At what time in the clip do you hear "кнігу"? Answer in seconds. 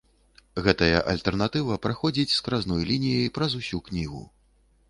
3.93-4.27